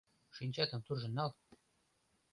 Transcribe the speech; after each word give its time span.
Шинчатым 0.35 0.81
туржын 0.85 1.13
нал! 1.17 1.31